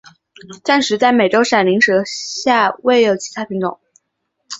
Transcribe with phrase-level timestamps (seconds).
[0.63, 3.79] 暂时在美洲闪鳞蛇下未有其它亚种。